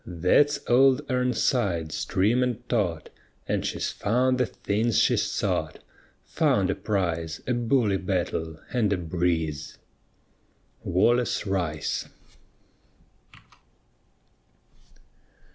_That's 0.23 0.57
Old 0.67 1.07
Ir'nsides, 1.09 2.05
trim 2.07 2.41
and 2.41 2.67
taut, 2.67 3.09
And 3.47 3.63
she's 3.63 3.91
found 3.91 4.39
the 4.39 4.47
things 4.47 4.97
she 4.97 5.15
sought 5.15 5.77
Found 6.25 6.71
a 6.71 6.73
prize, 6.75 7.39
a 7.45 7.53
bully 7.53 7.97
battle, 7.97 8.59
and 8.73 8.91
a 8.91 8.97
breeze! 8.97 9.77
WALLACE 10.83 11.45
RICE. 11.45 12.09